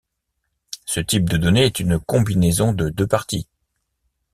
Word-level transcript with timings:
Ce 0.87 0.99
type 0.99 1.29
de 1.29 1.37
données 1.37 1.65
est 1.67 1.79
une 1.79 1.99
combinaison 1.99 2.73
de 2.73 2.89
deux 2.89 3.05
parties. 3.05 3.47